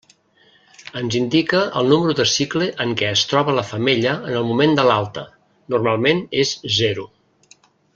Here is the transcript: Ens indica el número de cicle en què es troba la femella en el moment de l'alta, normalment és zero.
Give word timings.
Ens 1.01 1.17
indica 1.19 1.59
el 1.81 1.91
número 1.91 2.15
de 2.21 2.25
cicle 2.31 2.71
en 2.87 2.97
què 3.03 3.11
es 3.11 3.25
troba 3.35 3.57
la 3.61 3.67
femella 3.75 4.17
en 4.33 4.41
el 4.41 4.49
moment 4.51 4.77
de 4.81 4.89
l'alta, 4.91 5.29
normalment 5.77 6.27
és 6.47 6.59
zero. 6.83 7.11